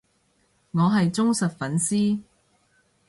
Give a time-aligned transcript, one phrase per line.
[0.71, 2.21] 我係忠實粉絲